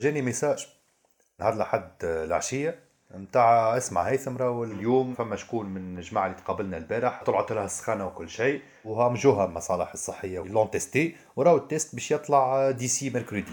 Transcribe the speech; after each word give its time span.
جاني 0.00 0.22
message 0.22 0.66
نهار 1.40 1.58
لحد 1.58 1.90
العشية 2.04 2.78
نتاع 3.14 3.76
اسمع 3.76 4.02
هيثم 4.02 4.36
راهو 4.36 4.64
اليوم 4.64 5.14
فما 5.14 5.36
شكون 5.36 5.66
من 5.66 5.98
الجماعة 5.98 6.26
اللي 6.26 6.36
تقابلنا 6.36 6.76
البارح 6.76 7.22
طلعت 7.24 7.52
لها 7.52 7.64
السخانة 7.64 8.06
وكل 8.06 8.28
شيء 8.28 8.62
وهم 8.84 9.14
جوها 9.14 9.44
المصالح 9.44 9.92
الصحية 9.92 10.40
l'ont 10.40 10.70
testé 10.70 11.16
وراهو 11.36 11.56
ال 11.56 11.64
test 11.64 11.94
باش 11.94 12.10
يطلع 12.10 12.70
d'ici 12.70 13.10
mercredi 13.10 13.52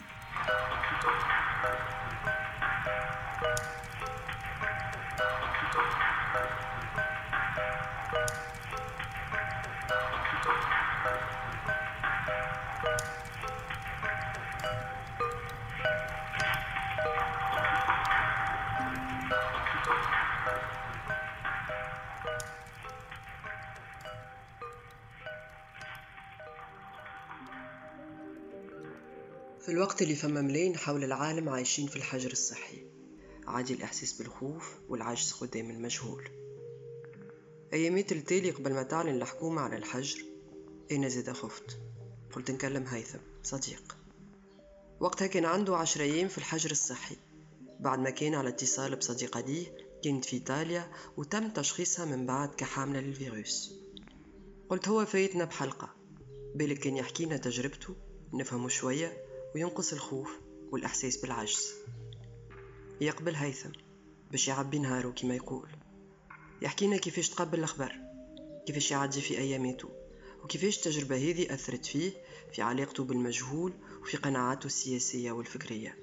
في 29.65 29.71
الوقت 29.71 30.01
اللي 30.01 30.15
فما 30.15 30.41
ملايين 30.41 30.77
حول 30.77 31.03
العالم 31.03 31.49
عايشين 31.49 31.87
في 31.87 31.95
الحجر 31.95 32.31
الصحي. 32.31 32.85
عادي 33.47 33.73
الإحساس 33.73 34.13
بالخوف 34.13 34.75
والعجز 34.89 35.31
قدام 35.31 35.69
المجهول. 35.69 36.23
أيامات 37.73 38.11
التالي 38.11 38.51
قبل 38.51 38.73
ما 38.73 38.83
تعلن 38.83 39.15
الحكومة 39.15 39.61
على 39.61 39.77
الحجر 39.77 40.25
أنا 40.91 41.07
زيدا 41.07 41.33
خفت. 41.33 41.77
قلت 42.33 42.51
نكلم 42.51 42.83
هيثم 42.87 43.17
صديق. 43.43 43.97
وقتها 44.99 45.27
كان 45.27 45.45
عنده 45.45 45.77
عشر 45.77 46.01
أيام 46.01 46.27
في 46.27 46.37
الحجر 46.37 46.71
الصحي. 46.71 47.15
بعد 47.79 47.99
ما 47.99 48.09
كان 48.09 48.35
على 48.35 48.49
اتصال 48.49 48.95
بصديقة 48.95 49.39
ليه 49.39 49.77
كانت 50.03 50.25
في 50.25 50.33
إيطاليا 50.35 50.91
وتم 51.17 51.49
تشخيصها 51.49 52.05
من 52.05 52.25
بعد 52.25 52.55
كحاملة 52.55 52.99
للفيروس. 52.99 53.73
قلت 54.69 54.87
هو 54.87 55.05
فايتنا 55.05 55.45
بحلقة. 55.45 55.95
بالك 56.55 56.77
كان 56.77 56.97
يحكينا 56.97 57.37
تجربته 57.37 57.95
نفهمه 58.33 58.67
شوية. 58.67 59.24
وينقص 59.55 59.93
الخوف 59.93 60.29
والإحساس 60.71 61.17
بالعجز. 61.17 61.73
يقبل 63.01 63.35
هيثم 63.35 63.69
باش 64.31 64.47
يعبي 64.47 64.79
نهاره 64.79 65.09
كما 65.09 65.35
يقول. 65.35 65.69
يحكينا 66.61 66.97
كيفاش 66.97 67.29
تقبل 67.29 67.59
الأخبار 67.59 67.95
كيفاش 68.65 68.91
يعدي 68.91 69.21
في 69.21 69.37
أياماته 69.37 69.89
وكيفاش 70.43 70.77
التجربة 70.77 71.15
هذه 71.15 71.53
أثرت 71.53 71.85
فيه 71.85 72.11
في 72.53 72.61
علاقته 72.61 73.03
بالمجهول 73.03 73.73
وفي 74.01 74.17
قناعاته 74.17 74.65
السياسية 74.65 75.31
والفكرية. 75.31 75.97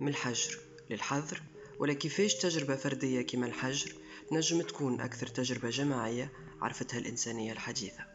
من 0.00 0.08
الحجر 0.08 0.58
للحظر 0.90 1.42
ولا 1.78 1.92
كيفاش 1.92 2.34
تجربة 2.34 2.76
فردية 2.76 3.22
كما 3.22 3.46
الحجر 3.46 3.92
تنجم 4.30 4.62
تكون 4.62 5.00
أكثر 5.00 5.26
تجربة 5.26 5.70
جماعية 5.70 6.32
عرفتها 6.60 6.98
الإنسانية 6.98 7.52
الحديثة. 7.52 8.13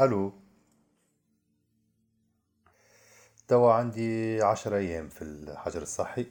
ألو. 0.00 0.32
توا 3.48 3.72
عندي 3.72 4.42
عشر 4.42 4.76
أيام 4.76 5.08
في 5.08 5.22
الحجر 5.22 5.82
الصحي. 5.82 6.26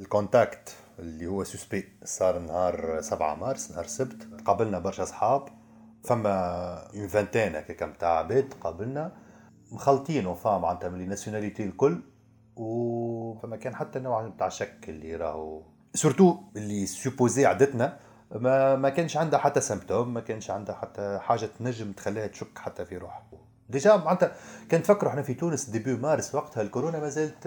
ال 0.00 0.10
contact 0.10 0.76
اللي 0.98 1.26
هو 1.26 1.44
suspect 1.44 1.98
صار 2.04 2.38
نهار 2.38 3.00
سبعة 3.00 3.34
مارس 3.34 3.70
نهار 3.70 3.86
سبت. 3.86 4.42
قابلنا 4.44 4.78
برشا 4.78 5.02
أصحاب. 5.02 5.48
فما 6.04 6.32
اون 6.94 7.08
فانتين 7.08 7.56
هكاك 7.56 7.82
نتاع 7.82 8.18
عباد 8.18 8.54
قابلنا. 8.60 9.16
مخلطين 9.70 10.26
وفا 10.26 10.58
معناتها 10.58 10.88
من 10.88 11.08
ناسيوناليتي 11.08 11.64
الكل. 11.64 12.02
وفما 12.56 13.56
كان 13.56 13.74
حتى 13.74 13.98
نوع 13.98 14.26
نتاع 14.26 14.48
شك 14.48 14.88
اللي 14.88 15.16
راهو. 15.16 15.62
سورتو 15.94 16.38
اللي 16.56 16.86
سوبوزي 16.86 17.46
عدتنا. 17.46 18.00
ما 18.34 18.76
ما 18.76 18.88
كانش 18.88 19.16
عندها 19.16 19.38
حتى 19.38 19.60
سيمبتوم 19.60 20.14
ما 20.14 20.20
كانش 20.20 20.50
عندها 20.50 20.74
حتى 20.74 21.18
حاجة 21.22 21.48
تنجم 21.58 21.92
تخليها 21.92 22.26
تشك 22.26 22.58
حتى 22.58 22.84
في 22.84 22.96
روحها. 22.96 23.22
ديجا 23.68 23.96
معناتها 23.96 24.32
كان 24.68 24.82
تفكروا 24.82 25.10
إحنا 25.10 25.22
في 25.22 25.34
تونس 25.34 25.70
ديبيو 25.70 25.96
مارس 25.96 26.34
وقتها 26.34 26.62
الكورونا 26.62 27.00
ما 27.00 27.08
زالت 27.08 27.46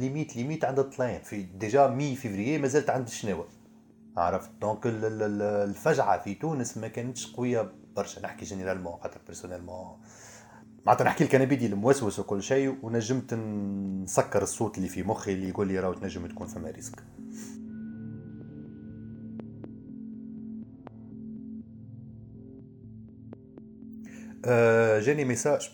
ليميت 0.00 0.36
ليميت 0.36 0.64
عند 0.64 0.78
الطلاين 0.78 1.22
في 1.22 1.42
ديجا 1.42 1.86
مي 1.86 2.16
فيفري 2.16 2.58
ما 2.58 2.68
زالت 2.68 2.90
عند 2.90 3.06
الشناوه 3.06 3.48
عرفت؟ 4.16 4.50
donc 4.60 4.80
الفجعة 4.86 6.18
في 6.18 6.34
تونس 6.34 6.78
ما 6.78 6.88
كانتش 6.88 7.32
قوية 7.32 7.72
برشا. 7.96 8.20
نحكي 8.20 8.44
généralement 8.44 8.96
خاطر 9.02 9.20
personnellement 9.26 9.96
معناتها 10.86 11.04
نحكي 11.04 11.24
لك 11.24 11.34
أنا 11.34 11.44
بيدي 11.44 11.66
الموسوس 11.66 12.18
وكل 12.18 12.42
شيء 12.42 12.78
ونجمت 12.82 13.34
نسكر 13.34 14.42
الصوت 14.42 14.78
اللي 14.78 14.88
في 14.88 15.02
مخي 15.02 15.32
اللي 15.32 15.48
يقول 15.48 15.68
لي 15.68 15.78
راهو 15.78 15.92
تنجم 15.92 16.26
تكون 16.26 16.46
فما 16.46 16.70
risque. 16.70 17.02
جاني 25.00 25.24
message 25.24 25.70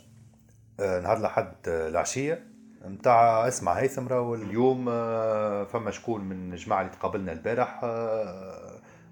آه، 0.80 1.00
نهار 1.00 1.22
لحد 1.22 1.54
العشية 1.66 2.46
نتاع 2.88 3.48
اسمع 3.48 3.72
هيثم 3.72 4.08
راهو 4.08 4.34
اليوم 4.34 4.86
آه، 4.88 5.64
فما 5.64 5.90
شكون 5.90 6.24
من 6.24 6.52
الجماعة 6.52 6.80
اللي 6.80 6.92
تقابلنا 6.92 7.32
البارح 7.32 7.80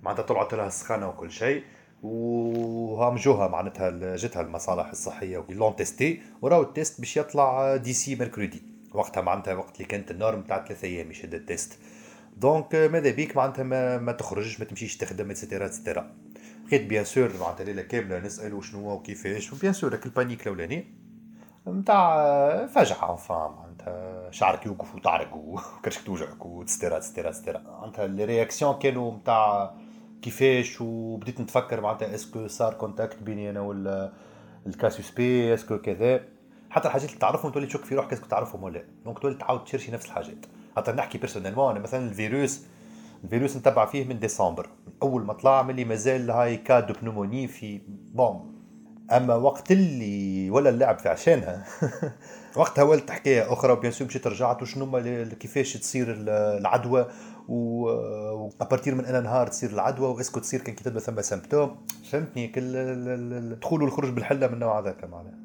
معناتها 0.02 0.22
طلعت 0.22 0.54
لها 0.54 0.66
السخانة 0.66 1.08
وكل 1.08 1.30
شيء 1.30 1.62
وهم 2.02 3.16
جوها 3.16 3.48
معناتها 3.48 4.16
جتها 4.16 4.42
المصالح 4.42 4.90
الصحية 4.90 5.44
l'ont 5.48 5.76
testé 5.76 6.22
وراهو 6.42 6.62
ال 6.62 6.70
test 6.70 7.00
باش 7.00 7.16
يطلع 7.16 7.76
d'ici 7.76 8.14
mercredi 8.14 8.62
وقتها 8.94 9.20
معناتها 9.20 9.54
وقت 9.54 9.76
اللي 9.76 9.84
كانت 9.84 10.10
ال 10.10 10.16
norme 10.16 10.42
تاع 10.42 10.64
ثلاثة 10.64 10.88
أيام 10.88 11.10
يشد 11.10 11.34
ال 11.34 11.41
test. 11.41 11.78
donc 12.36 12.74
ماذا 12.74 13.10
بيك؟ 13.10 13.36
معناتها 13.36 13.62
ما, 13.62 13.98
ما 13.98 14.12
تخرجش 14.12 14.60
ما 14.60 14.66
تمشيش 14.66 14.96
تخدم 14.96 15.30
et 15.30 15.39
cetera 15.39 15.66
et 15.66 15.77
cetera 15.77 16.10
بقيت 16.72 16.86
bien 16.86 17.04
sûr 17.04 17.30
معناتها 17.40 17.64
ليله 17.64 17.82
كامله 17.82 18.18
نسالو 18.18 18.60
شنو 18.60 18.80
هو 18.80 18.94
وكيفاش 18.94 19.52
و 19.52 19.56
bien 19.56 19.72
sûr 19.72 20.00
ال 20.06 20.11
panique 20.11 20.42
الاولاني 20.42 20.86
نتاع 21.68 22.66
فجعه 22.66 23.16
فام 23.16 23.52
معناتها 23.56 24.30
شعرك 24.30 24.66
يوقف 24.66 24.94
وتعرق 24.94 25.36
وكرشك 25.36 26.02
توجعك 26.06 26.46
et 26.46 26.59
cetera 26.59 26.98
et 26.98 27.06
cetera 27.06 27.30
et 27.30 27.37
cetera 27.37 27.58
معناتها 27.58 28.06
réaction 28.06 28.78
كانوا 28.78 29.16
نتاع 29.16 29.74
كيفاش 30.22 30.80
وبديت 30.80 31.40
نتفكر 31.40 31.80
معناتها 31.80 32.14
اسكو 32.14 32.46
صار 32.46 32.74
كونتاكت 32.74 33.22
بيني 33.22 33.50
أنا 33.50 33.60
ولا 33.60 34.12
الكاسوس 34.66 35.10
بي 35.10 35.54
اسكو 35.54 35.78
كذا 35.78 36.20
حتى 36.70 36.88
الحاجات 36.88 37.08
اللي 37.08 37.20
تعرفهم 37.20 37.52
تولي 37.52 37.66
تشك 37.66 37.84
في 37.84 37.94
روحك 37.94 38.12
اسكو 38.12 38.26
تعرفهم 38.26 38.62
ولا 38.62 38.84
دونك 39.04 39.18
تولي 39.18 39.34
تعاود 39.34 39.64
تشرشي 39.64 39.92
نفس 39.92 40.06
الحاجات 40.06 40.46
حتى 40.76 40.92
نحكي 40.92 41.18
بيرسونيلمون 41.18 41.70
أنا 41.70 41.80
مثلا 41.80 42.08
الفيروس 42.08 42.66
الفيروس 43.24 43.56
نتبع 43.56 43.86
فيه 43.86 44.04
من 44.04 44.18
ديسمبر. 44.18 44.68
أول 45.02 45.24
ما 45.24 45.32
طلع 45.32 45.62
ملي 45.62 45.84
مازال 45.84 46.30
هاي 46.30 46.56
كاد 46.56 47.00
بنوموني 47.00 47.48
في 47.48 47.80
بون 48.14 48.52
أما 49.12 49.34
وقت 49.34 49.72
اللي 49.72 50.50
ولا 50.50 50.70
اللعب 50.70 50.98
في 50.98 51.08
عشانها 51.08 51.64
وقتها 52.56 52.82
ولت 52.82 53.10
حكاية 53.10 53.52
أخرى 53.52 53.76
بيان 53.76 53.92
سور 53.92 54.08
مشيت 54.08 54.26
رجعت 54.26 54.62
وشنو 54.62 55.00
كيفاش 55.40 55.76
تصير 55.76 56.14
العدوى 56.18 57.08
و 57.48 57.90
ابارتير 58.60 58.94
من 58.94 59.04
أنا 59.04 59.20
نهار 59.20 59.46
تصير 59.46 59.70
العدوى 59.70 60.08
وإسكو 60.08 60.40
تصير 60.40 60.60
كان 60.60 60.74
كي 60.74 60.84
تبدا 60.84 61.00
ثم 61.00 61.20
سيمبتوم 61.20 61.86
فهمتني؟ 62.10 62.48
كل 62.48 62.62
الدخول 62.76 63.82
والخروج 63.82 64.10
بالحلة 64.10 64.46
من 64.46 64.54
النوع 64.54 64.78
هذاك 64.78 65.04
معناها. 65.04 65.38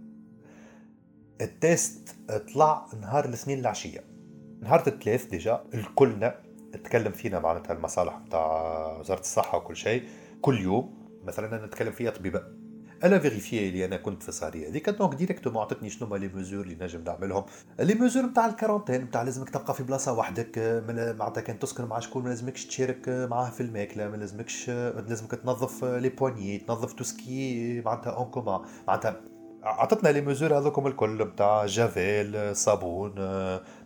التيست 1.41 2.15
طلع 2.53 2.85
نهار 3.01 3.25
الاثنين 3.25 3.59
العشية. 3.59 4.03
نهار 4.61 4.83
الثلاث 4.87 5.25
ديجا 5.25 5.63
الكلنا 5.73 6.46
تكلم 6.73 7.11
فينا 7.11 7.39
معناتها 7.39 7.73
المصالح 7.73 8.17
بتاع 8.17 8.97
وزارة 8.99 9.19
الصحة 9.19 9.57
وكل 9.57 9.75
شيء 9.75 10.03
كل 10.41 10.61
يوم 10.61 11.07
مثلا 11.23 11.57
أنا 11.57 11.65
نتكلم 11.65 11.91
فيها 11.91 12.11
طبيبه 12.11 12.43
أنا 13.03 13.19
فيريفي 13.19 13.69
اللي 13.69 13.85
أنا 13.85 13.97
كنت 13.97 14.23
في 14.23 14.29
الصاريه 14.29 14.69
هذيك 14.69 14.89
دونك 14.89 15.15
ديريكتومون 15.15 15.61
عطتني 15.61 15.89
شنو 15.89 16.07
هما 16.07 16.17
لي 16.17 16.27
ميزور 16.27 16.63
اللي 16.63 16.77
نجم 16.81 17.03
نعملهم. 17.03 17.45
les 17.79 17.93
mesures 17.93 18.23
نتاع 18.25 18.45
ال 18.45 18.50
quarantaine 18.50 19.01
نتاع 19.01 19.21
لازمك 19.21 19.49
تبقى 19.49 19.73
في 19.73 19.83
بلاصة 19.83 20.13
وحدك 20.13 20.81
معناتها 21.19 21.41
كان 21.41 21.59
تسكن 21.59 21.85
مع 21.85 21.99
شكون 21.99 22.23
ما 22.23 22.29
لازمكش 22.29 22.65
تشارك 22.65 23.09
معاه 23.09 23.49
في 23.49 23.61
الماكلة 23.61 24.07
ما 24.09 24.15
لازمكش 24.15 24.69
لازمك 24.69 25.31
تنظف 25.31 25.83
les 25.83 26.09
poignées 26.09 26.57
تنظف 26.57 26.93
tout 26.93 27.32
ce 27.32 27.52
qui 27.52 27.81
معناتها 27.81 28.11
en 28.11 28.25
commun 28.25 28.61
معناتها 28.87 29.21
عطتنا 29.63 30.09
les 30.09 30.21
mesures 30.21 30.57
هذوكم 30.57 30.87
الكل 30.87 31.23
نتاع 31.23 31.65
جافيل 31.65 32.55
صابون 32.55 33.13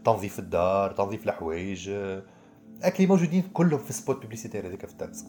تنظيف 0.06 0.40
الدار 0.40 0.92
تنظيف 0.92 1.26
الحوايج. 1.28 1.90
اكلي 2.84 3.08
موجودين 3.08 3.44
كلهم 3.54 3.80
في 3.80 3.94
spot 3.94 4.22
publicitaire 4.22 4.68
هذيك 4.68 4.86
في 4.86 4.92
التاكس 4.92 5.26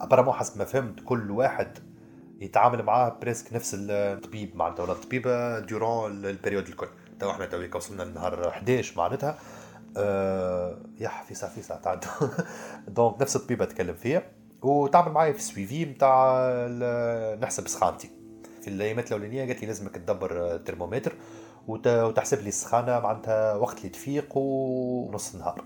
apparemment 0.00 0.34
حسب 0.34 0.58
ما 0.58 0.64
فهمت 0.64 1.00
كل 1.04 1.30
واحد 1.30 1.78
يتعامل 2.40 2.82
معاه 2.82 3.18
presque 3.22 3.52
نفس 3.52 3.76
الطبيب 3.78 4.56
معناتها 4.56 4.82
ولا 4.82 4.92
الطبيبه 4.92 5.58
دورون 5.58 6.24
ال 6.24 6.29
période 6.29 6.68
الكل. 6.68 6.88
تو 7.20 7.30
إحنا 7.30 7.46
تويك 7.46 7.74
وصلنا 7.74 8.02
لنهار 8.02 8.48
11 8.48 8.98
معناتها. 8.98 9.38
أه 9.96 10.78
يح 11.00 11.22
في 11.22 11.34
ساعه 11.34 11.52
في 11.52 11.62
ساعه 11.62 12.00
donc 12.88 13.22
نفس 13.22 13.36
الطبيبه 13.36 13.64
تكلم 13.64 13.94
فيها. 13.94 14.22
وتعمل 14.62 15.12
معايا 15.12 15.32
في 15.32 15.38
ال 15.38 15.46
suivi 15.46 15.84
نتاع 15.84 16.48
نحسب 17.42 17.68
سخانتي. 17.68 18.17
في 18.68 18.74
الأيامات 18.74 19.08
الأولانية 19.08 19.46
قالت 19.46 19.60
لي 19.60 19.66
لازمك 19.66 19.94
تدبر 19.94 20.56
ترمومتر 20.56 21.14
وتحسب 21.68 22.42
لي 22.42 22.48
السخانة 22.48 23.00
معناتها 23.00 23.54
وقت 23.54 23.78
اللي 23.78 23.88
تفيق 23.88 24.36
ونص 24.36 25.34
النهار. 25.34 25.64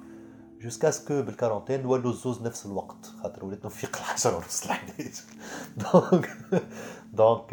jusqu'à 0.60 0.90
ce 0.90 1.03
que 1.03 1.22
بال 1.22 1.31
quarantaine 1.31 1.82
نولوا 1.82 2.10
الزوز 2.10 2.42
نفس 2.42 2.66
الوقت 2.66 3.06
خاطر 3.22 3.44
وليت 3.44 3.66
نفيق 3.66 3.96
العشرة 3.96 4.36
ونص 4.36 4.64
الحداش 4.64 5.22
donc 5.76 6.30
donc 7.12 7.52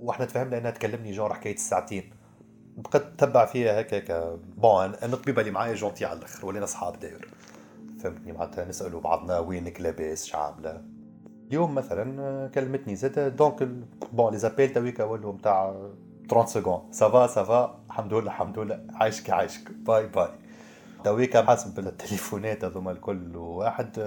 وإحنا 0.00 0.24
تفهمنا 0.24 0.58
إنها 0.58 0.70
تكلمني 0.70 1.12
جور 1.12 1.34
حكاية 1.34 1.54
الساعتين. 1.54 2.10
بقيت 2.76 3.06
نتبع 3.06 3.46
فيها 3.46 3.80
هكاك 3.80 4.38
bon 4.56 4.94
أنا 4.94 5.14
الطبيبه 5.14 5.40
اللي 5.40 5.52
معايا 5.52 5.74
gentille 5.74 6.04
على 6.04 6.18
الآخر 6.18 6.46
ولينا 6.46 6.64
أصحاب 6.64 6.98
داير. 7.00 7.28
فهمتني؟ 8.02 8.32
معناتها 8.32 8.64
نسألوا 8.64 9.00
بعضنا 9.00 9.38
وينك 9.38 9.80
لاباس 9.80 10.26
شعاملة. 10.26 10.82
اليوم 11.48 11.74
مثلا 11.74 12.48
كلمتني 12.54 12.96
زاد 12.96 13.36
donc 13.36 13.68
bon 14.12 14.32
les 14.32 14.38
appels 14.38 14.72
تويكا 14.72 15.04
ولوا 15.04 15.32
نتاع 15.32 15.74
30 16.30 16.46
secondes 16.46 16.82
ça 16.94 17.10
va 17.10 17.26
ça 17.26 17.53
va 17.53 17.80
الحمد 17.86 18.14
لله 18.14 18.26
الحمد 18.26 18.58
لله 18.58 18.80
عايشك 18.94 19.30
عايشك. 19.30 19.70
bye 19.72 20.06
bye. 20.06 20.28
تويكا 21.04 21.42
حاسب 21.42 21.78
التليفونات 21.88 22.64
هذوما 22.64 22.90
الكل 22.90 23.36
واحد 23.36 23.98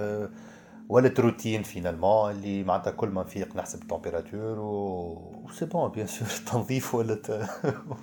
ولات 0.88 1.20
routine 1.20 1.62
finalement 1.62 2.30
اللي 2.30 2.64
معناتها 2.64 2.90
كل 2.90 3.08
ما 3.08 3.22
نفيق 3.22 3.56
نحسب 3.56 3.82
ال 3.82 3.88
température 3.88 4.58
و 4.58 5.48
c'est 5.58 5.64
bon 5.64 5.90
bien 5.90 6.06
sûr 6.06 6.28
التنظيف 6.40 6.94
ولات 6.94 7.26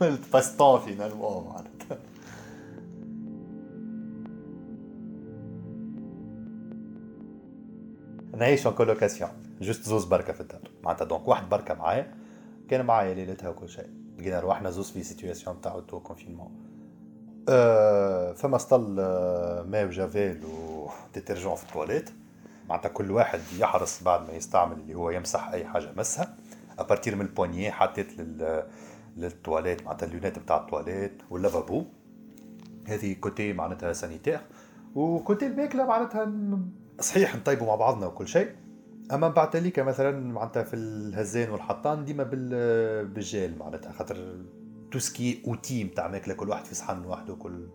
ولات 0.02 0.20
passe-temps 0.34 0.80
finalement 0.80 1.44
معناتها. 1.48 1.79
نعيش 8.40 8.62
في 8.62 8.72
colocation 8.72 9.30
juste 9.62 9.84
زوز 9.84 10.06
بركة 10.06 10.34
في 10.34 10.42
الدار. 10.42 10.62
معناتها 10.84 11.06
donc 11.06 11.28
واحد 11.28 11.50
بركة 11.50 11.74
معايا 11.74 12.14
كان 12.70 12.86
معايا 12.86 13.14
ليلتها 13.14 13.50
وكل 13.50 13.70
شيء. 13.70 13.90
لقينا 14.20 14.40
روحنا 14.40 14.70
زوز 14.70 14.92
في 14.92 15.04
situation 15.04 15.62
تاع 15.62 15.80
auto-confinement 15.88 16.52
أه 17.50 18.34
فما 18.34 18.58
سطل 18.58 18.96
ماء 19.68 19.86
و 19.86 19.95
javel 19.95 20.42
و 20.46 20.57
détergent 20.57 21.56
في 21.56 21.64
التواليت. 21.64 22.10
معناتها 22.70 22.90
كل 22.90 23.12
واحد 23.12 23.40
يحرص 23.58 24.04
بعد 24.04 24.28
ما 24.28 24.34
يستعمل 24.34 24.80
اللي 24.80 24.96
هو 24.96 25.10
يمسح 25.10 25.50
أي 25.50 25.66
حاجة 25.66 25.90
مسها. 25.98 26.36
à 26.80 26.85
partir 26.85 27.16
من 27.16 27.22
ال 27.22 27.28
poignée 27.28 27.72
حطيت 27.72 28.20
لل 28.20 28.64
للتواليت 29.18 29.84
معناتها 29.84 30.06
اللونات 30.06 30.40
نتاع 30.40 30.58
ال 30.58 30.64
toilettes 30.64 31.22
وال 31.30 31.44
lavabo 31.44 31.86
هذه 32.86 33.14
côté 33.14 33.54
معناتها 33.54 33.94
sanitaire 33.94 34.40
و 34.96 35.06
côté 35.06 35.48
الماكلة 35.48 35.86
معناتها 35.86 36.32
صحيح 37.00 37.36
نطيبوا 37.36 37.68
مع 37.68 37.76
بعضنا 37.76 38.06
وكل 38.06 38.28
شيء. 38.28 38.56
أما 39.12 39.28
بعد 39.28 39.56
ذلك 39.56 39.80
مثلا 39.80 40.34
معناتها 40.34 40.64
في 40.64 40.76
الهزان 40.76 41.50
والحطان 41.50 42.06
ديما 42.06 42.24
بالجيل 42.24 43.58
معناتها 43.58 43.92
خاطر 43.92 44.46
tout 44.92 45.15
ce 45.15 45.27
qui 45.27 45.44
outils 45.48 45.84
نتاع 45.84 46.08
ماكلة 46.08 46.34
كل 46.34 46.50
واحد 46.50 46.66
في 46.66 46.76
صحن 46.76 47.06
وحده 47.06 47.34
وكل 47.34 47.68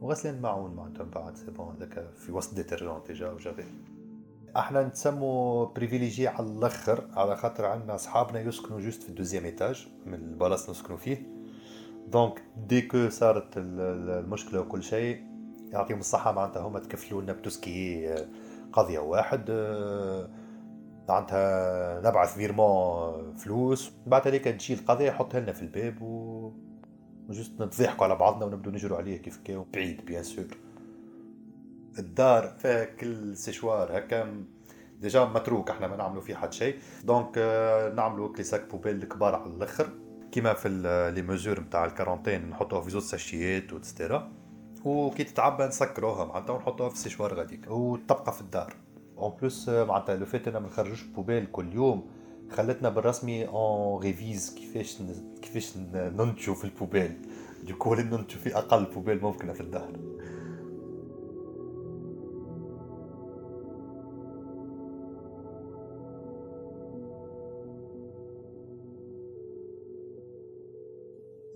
وغسلين 0.00 0.40
معون 0.40 0.74
معناتها 0.74 1.04
بعد 1.04 1.36
c'est 1.36 1.50
bon 1.50 1.74
هذاك 1.76 2.10
في 2.16 2.32
وسط 2.32 2.54
détergent 2.54 3.00
déjà 3.06 3.30
و 3.30 3.36
javel 3.36 3.64
أحنا 4.56 4.82
نتسمو 4.82 5.64
privilégiés 5.66 6.28
على 6.28 6.46
الأخر 6.46 7.08
على 7.12 7.36
خاطر 7.36 7.66
عندنا 7.66 7.94
أصحابنا 7.94 8.40
يسكنوا 8.40 8.80
juste 8.80 9.02
في 9.02 9.08
ال 9.08 9.12
deuxième 9.12 9.44
étage 9.44 9.88
من 10.06 10.14
البلاصه 10.14 10.70
نسكنوا 10.70 10.98
فيه. 10.98 11.26
donc 12.08 12.42
dès 12.56 12.82
que 12.82 13.08
صارت 13.08 13.46
المشكلة 13.56 14.60
وكل 14.60 14.82
شيء 14.82 15.26
يعطيهم 15.72 15.98
الصحة 15.98 16.32
معناتها 16.32 16.62
هما 16.62 16.78
تكفلوا 16.78 17.22
لنا 17.22 17.32
ب 17.32 17.40
tout 17.40 17.70
ce 17.70 17.85
qui 17.85 18.08
قضية 18.74 18.98
واحد 18.98 19.50
معناتها 21.08 22.00
نبعث 22.00 22.34
virement 22.34 23.34
فلوس 23.36 23.92
بعد 24.06 24.26
هذيك 24.28 24.44
تجي 24.44 24.74
القضية 24.74 25.06
يحطها 25.06 25.40
لنا 25.40 25.52
في 25.52 25.62
الباب 25.62 26.02
و 26.02 26.52
juste 27.30 27.62
نتضحكوا 27.62 28.04
على 28.04 28.16
بعضنا 28.16 28.44
ونبدو 28.44 28.70
نجروا 28.70 28.98
عليه 28.98 29.16
كيف 29.16 29.40
كاو 29.44 29.66
بعيد 29.74 30.04
bien 30.04 30.22
sûr 30.22 30.44
الدار 31.98 32.46
فيها 32.58 32.84
كل 32.84 33.36
سيشوار 33.36 33.98
هكا 33.98 34.44
déjà 35.00 35.24
متروك 35.24 35.70
إحنا 35.70 35.86
ما 35.86 35.96
نعملوا 35.96 36.22
فيه 36.22 36.34
حد 36.34 36.52
شيء. 36.52 36.78
donc 37.04 37.38
نعملوا 37.96 38.32
كل 38.32 38.40
les 38.40 38.53
sacs 38.53 38.70
poubelle 38.70 38.96
الكبار 39.02 39.34
على 39.34 39.50
الأخر 39.50 39.88
كيما 40.32 40.54
في 40.54 40.68
les 41.14 41.22
mesures 41.22 41.60
نتاع 41.60 41.84
ال 41.84 41.90
quarantaine 41.90 42.50
نحطوها 42.50 42.80
في 42.80 42.90
زوج 42.90 43.02
ساشيات 43.02 43.72
etcetera 43.72 44.32
وكي 44.84 45.24
تتعبى 45.24 45.64
نسكروها 45.64 46.24
معناتها 46.24 46.52
ونحطوها 46.52 46.88
في 46.88 46.94
السيشوار 46.94 47.34
غاديك. 47.34 47.70
وتبقى 47.70 48.32
في 48.32 48.40
الدار. 48.40 48.74
en 49.18 49.32
plus 49.40 49.68
معناتها 49.68 50.16
لو 50.16 50.26
فات 50.26 50.48
أنا 50.48 50.58
ما 50.58 50.66
نخرجوش 50.66 51.02
poubelle 51.02 51.46
كل 51.46 51.72
يوم 51.72 52.06
خلتنا 52.50 52.88
بالرسمي 52.88 53.48
on 53.48 54.02
révise 54.02 54.54
كيفاش 54.54 54.98
كيفاش 55.42 55.76
ننتجو 55.94 56.54
في 56.54 56.64
ال 56.64 56.69
poubelle. 56.69 57.16
du 57.62 57.73
coup 57.73 57.94
ننتجو 57.94 58.38
في 58.38 58.56
أقل 58.56 58.84
poubelle 58.84 59.22
ممكنة 59.22 59.52
في 59.52 59.60
الدار. 59.60 59.88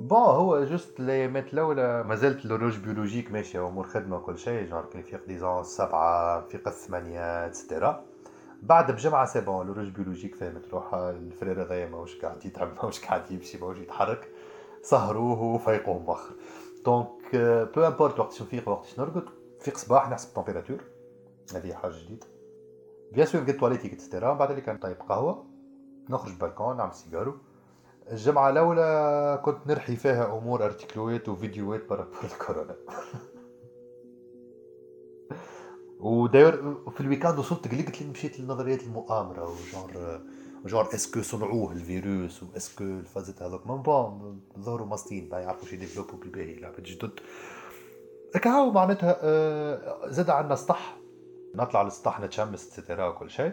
bon 0.08 0.19
هو 0.20 0.64
juste 0.64 1.00
الأيامات 1.00 1.52
الأولى 1.55 2.02
ما 2.02 2.14
زالت 2.14 2.46
l'horloge 2.46 2.78
biologique 2.78 3.32
ماشيه 3.32 3.69
امور 3.69 3.87
خدمة 3.87 4.16
وكل 4.16 4.38
شيء 4.38 4.69
genre 4.69 4.84
كان 4.84 5.00
يفيق 5.00 5.26
disons 5.26 5.64
سبعة 5.64 6.44
يفيق 6.46 6.69
الثمانية 6.69 7.46
etcetera 7.46 8.04
بعد 8.62 8.90
بجمعة 8.90 9.25
c'est 9.26 9.40
bon 9.40 9.66
l'horloge 9.66 9.88
biologique 9.88 10.34
فهمت 10.34 10.69
روحها 10.69 11.10
الفرير 11.10 11.62
هذايا 11.62 11.88
ماهوش 11.88 12.16
قاعد 12.16 12.46
يتعب 12.46 12.75
ماهوش 12.75 13.05
قاعد 13.05 13.31
يمشي 13.31 13.58
ماهوش 13.58 13.78
يتحرك. 13.78 14.28
سهروه 14.82 15.43
وفيقوه 15.43 15.99
مخر 15.99 16.34
donc 16.84 17.36
peu 17.75 17.86
importe 17.86 18.20
وقتاش 18.20 18.43
نفيق 18.43 18.69
وقتاش 18.69 19.00
نرقد 19.00 19.25
نفيق 19.61 19.76
صباح 19.76 20.11
نحسب 20.11 20.28
ال 20.28 20.33
température 20.33 20.80
هذه 21.54 21.72
حاجة 21.72 21.93
جديدة. 22.04 22.26
bien 23.12 23.26
sûr 23.26 23.40
نقد 23.40 23.56
toilette 23.56 23.92
ي 23.92 23.97
etcetera 23.97 24.32
بعد 24.32 24.50
اللي 24.50 24.62
كان 24.62 24.75
نطيب 24.75 24.96
قهوة 25.08 25.46
نخرج 26.11 26.32
بالكون 26.40 26.76
نعمل 26.76 26.94
سيجارو 26.94 27.34
الجمعة 28.12 28.50
الأولى 28.50 29.40
كنت 29.44 29.66
نرحي 29.66 29.96
فيها 29.96 30.38
أمور 30.38 30.64
ارتكلوات 30.64 31.28
وفيديوهات 31.28 31.88
برا 31.88 32.08
الكورونا. 32.25 32.76
وداير 36.00 36.75
في 36.90 37.00
ال 37.00 37.05
week-end 37.05 37.38
وصلت 37.38 37.68
قلقت 37.68 38.02
لي 38.02 38.11
مشيت 38.11 38.40
لنظريات 38.40 38.82
المؤامرة 38.82 39.42
و 39.42 39.55
genre 39.55 40.20
genre 40.66 40.94
est-ce 40.94 41.13
que 41.13 41.23
صنعوه 41.23 41.73
الفيروس 41.73 42.42
و 42.42 42.47
est-ce 42.47 42.72
que 42.72 42.85
الفازت 42.85 43.42
هذوك. 43.42 43.66
من 43.66 43.82
bon 43.82 44.40
ظهروا 44.59 44.87
ماسطين 44.87 45.28
ما 45.32 45.38
يعرفوا 45.38 45.68
شي 45.68 45.76
ديفلوبوا 45.76 46.18
بالباهي 46.18 46.54
لعبة 46.54 46.78
جدد. 46.78 47.21
هكا 48.35 48.64
معناتها 48.64 50.11
زاد 50.11 50.30
عندنا 50.30 50.54
سطح 50.54 50.97
نطلع 51.54 51.82
للسطح 51.82 52.21
نتشمس 52.21 52.66
etcetera 52.66 53.08
وكل 53.09 53.30
شيء. 53.30 53.52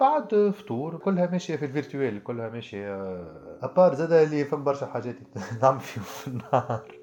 بعد 0.00 0.52
فطور 0.58 0.96
كلها 0.98 1.30
ماشية 1.30 1.56
في 1.56 1.64
ال 1.64 1.71
virtuel 1.71 2.22
كلها 2.22 2.48
ماشية 2.48 2.94
à 3.62 3.68
part 3.68 3.94
زاد 3.94 4.12
اللي 4.12 4.44
فهم 4.44 4.64
برشا 4.64 4.86
حاجات 4.86 5.16
نعمل 5.62 5.80
فيهم 5.80 6.04
في 6.04 6.28
النهار. 6.28 6.98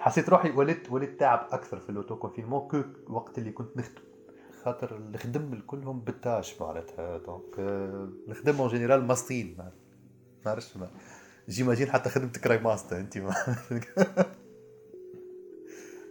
حسيت 0.00 0.28
روحي 0.28 0.50
ولدت 0.50 0.90
ولدت 0.90 1.20
تعب 1.20 1.46
أكثر 1.50 1.80
في 1.80 1.90
الأوتو 1.90 2.16
كونفينمون 2.16 2.68
كو 2.68 2.82
وقت 3.08 3.38
اللي 3.38 3.50
كنت 3.52 3.76
نخدم. 3.76 4.02
خاطر 4.64 4.96
الخدم 4.96 5.60
كلهم 5.66 6.00
بالتاش 6.00 6.60
معناتها 6.60 7.18
دونك 7.18 7.58
الخدم 8.28 8.60
اون 8.60 8.68
جينيرال 8.68 9.04
ماستين 9.04 9.54
ما 9.58 9.72
نعرفش 10.46 10.76
ما 10.76 10.90
جيماجين 11.48 11.90
حتى 11.90 12.10
خدمتك 12.10 12.46
راي 12.46 12.58
ماستر 12.58 12.96
أنت 12.96 13.18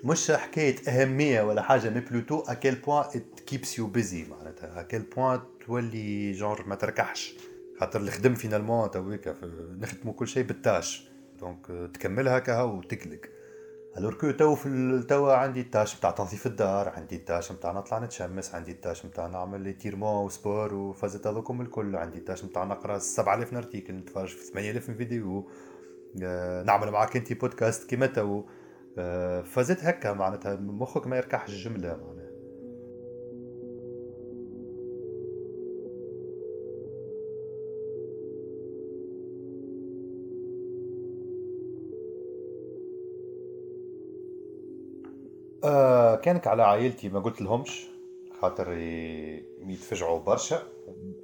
مش 0.04 0.32
حكاية 0.32 0.76
أهمية 0.90 1.42
ولا 1.42 1.62
حاجة 1.62 1.90
مي 1.90 2.00
بلوتو 2.00 2.40
اكيل 2.40 2.76
بوان 2.76 3.06
كيبس 3.46 3.80
يو 3.80 3.88
بيزي 3.88 4.26
معناتها. 4.26 4.82
اكيل 4.82 5.02
بوان 5.02 5.40
تولي 5.66 6.32
جونر 6.32 6.68
ما 6.68 6.76
تركحش. 6.76 7.36
خاطر 7.80 8.02
الخدم 8.02 8.36
فينالمون 8.36 8.92
تويكا 8.92 9.36
نخدمو 9.80 10.14
كل 10.14 10.28
شيء 10.28 10.44
بال 10.44 10.60
tâche. 10.60 11.10
donc 11.40 11.66
تكملها 11.94 12.38
هكا 12.38 12.62
وتقلق. 12.62 13.22
alors 13.98 14.14
que 14.14 14.32
تو 14.32 14.56
في 14.56 15.04
توا 15.10 15.34
عندي 15.34 15.62
ال 15.62 15.68
tâche 15.68 15.98
نتاع 15.98 16.12
تنظيف 16.12 16.48
الدار 16.48 16.90
عندي 16.90 17.16
ال 17.16 17.22
tâche 17.22 17.52
نتاع 17.52 17.72
نطلع 17.72 18.00
نتشمس 18.00 18.56
عندي 18.56 18.72
ال 18.72 18.77
tâche 18.77 19.06
نتاع 19.06 19.28
نعمل 19.28 19.62
les 19.62 19.74
étirements 19.74 20.26
و 20.26 20.34
sport 20.34 20.74
وفازت 20.74 21.28
هذوكم 21.28 21.62
الكل. 21.62 21.96
عندي 21.96 22.18
ال 22.18 22.22
tâche 22.22 22.46
نتاع 22.46 22.64
نقرأ 22.64 22.98
7000 22.98 23.54
article 23.54 23.94
نتفرج 23.94 24.30
في 24.30 24.46
8000 24.46 24.92
فيديو 24.92 25.50
نعمل 26.66 26.92
معاك 26.92 27.16
انت 27.18 27.34
بودكاست 27.34 27.90
كيما 27.90 28.06
تو. 28.06 28.44
فزت 29.44 29.84
هكا 29.84 30.14
معناتها 30.14 30.56
مخك 30.56 31.08
ما 31.08 31.18
يركحش 31.18 31.54
الجملة 31.54 31.88
معناها 31.88 32.25
آه 45.66 46.16
كانك 46.16 46.48
على 46.48 46.64
عائلتي 46.64 47.10
ما 47.10 47.20
قلت 47.20 47.42
لهمش 47.42 47.88
خاطر 48.42 48.74
يتفجعوا 49.68 50.20
برشا. 50.20 50.64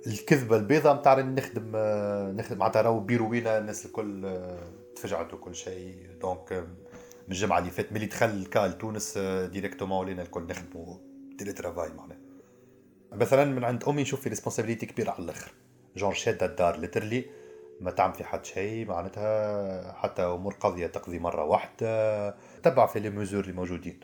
الكذبة 0.07 0.55
البيضاء 0.57 0.95
نتاع 0.95 1.19
نخدم 1.19 1.71
آه، 1.75 2.31
نخدم 2.31 2.57
معناتها 2.57 2.81
راهو 2.81 2.99
بيروينا 2.99 3.57
الناس 3.57 3.85
الكل 3.85 4.25
آه، 4.25 4.59
تفجعت 4.95 5.33
وكل 5.33 5.55
شيء. 5.55 5.95
donc 6.21 6.53
من 7.27 7.31
الجمعة 7.31 7.59
اللي 7.59 7.71
فاتت 7.71 7.93
ملي 7.93 8.05
دخل 8.05 8.25
ال 8.25 8.36
cas 8.36 8.67
لتونس 8.67 9.17
directement 9.51 9.99
ولينا 9.99 10.21
الكل 10.21 10.43
نخدموا 10.43 10.95
télétravail 11.37 11.89
معناها. 11.89 12.17
مثلا 13.11 13.45
من 13.45 13.63
عند 13.63 13.83
أمي 13.83 14.01
نشوف 14.01 14.21
في 14.21 14.29
responsabilité 14.29 14.85
كبيره 14.85 15.11
على 15.11 15.23
الآخر. 15.23 15.51
جون 15.95 16.13
شادة 16.13 16.45
الدار 16.45 16.77
literally 16.77 17.25
ما 17.81 17.91
تعمل 17.91 18.13
في 18.13 18.23
حد 18.23 18.45
شيء 18.45 18.87
معناتها 18.87 19.91
حتى 19.91 20.21
أمور 20.21 20.53
قضيه 20.53 20.87
تقضي 20.87 21.19
مرة 21.19 21.43
واحدة. 21.43 22.35
تبع 22.63 22.85
في 22.85 22.99
لي 22.99 23.07
اللي 23.07 23.53
موجودين. 23.53 23.99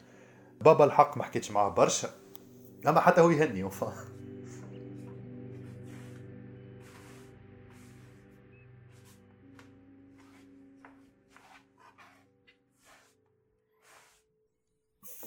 بابا 0.61 0.85
الحق 0.85 1.17
ما 1.17 1.23
حكيتش 1.23 1.51
معاه 1.51 1.69
برشا. 1.69 2.09
أما 2.87 3.01
حتى 3.01 3.21
هو 3.21 3.29
يهني 3.29 3.63
وفا. 3.63 3.93